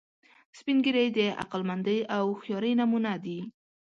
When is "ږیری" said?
0.85-1.07